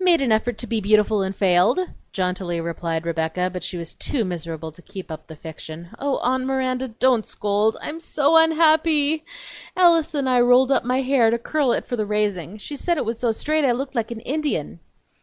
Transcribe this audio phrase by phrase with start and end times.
[0.00, 1.78] "Made an effort to be beautiful and failed!"
[2.10, 5.90] jauntily replied Rebecca, but she was too miserable to keep up the fiction.
[5.98, 7.76] "Oh, Aunt Miranda, don't scold.
[7.82, 9.26] I'm so unhappy!
[9.76, 12.56] Alice and I rolled up my hair to curl it for the raising.
[12.56, 14.80] She said it was so straight I looked like an Indian!"